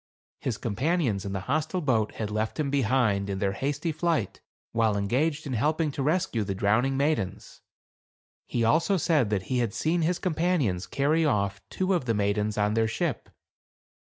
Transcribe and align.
His 0.39 0.57
com 0.57 0.75
panions 0.75 1.27
in 1.27 1.33
the 1.33 1.41
hostile 1.41 1.79
boat 1.79 2.13
had 2.13 2.31
left 2.31 2.59
him, 2.59 2.71
behind, 2.71 3.29
in 3.29 3.37
their 3.37 3.51
hasty 3.51 3.91
flight, 3.91 4.41
while 4.71 4.97
engaged 4.97 5.45
in 5.45 5.53
helping 5.53 5.91
to 5.91 6.01
rescue 6.01 6.43
the 6.43 6.55
drowning 6.55 6.97
maidens; 6.97 7.61
he 8.47 8.63
also 8.63 8.97
said 8.97 9.29
that 9.29 9.43
he 9.43 9.59
had 9.59 9.75
seen 9.75 10.01
his 10.01 10.17
companions 10.17 10.87
carry 10.87 11.23
off 11.23 11.61
two 11.69 11.93
of 11.93 12.05
the 12.05 12.15
maidens 12.15 12.55
to 12.55 12.71
their 12.73 12.87
ship. 12.87 13.29